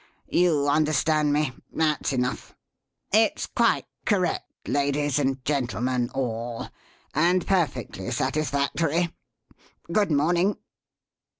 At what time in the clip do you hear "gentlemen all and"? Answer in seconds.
5.45-7.45